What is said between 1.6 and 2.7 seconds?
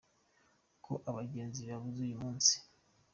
babuze uyu munsi.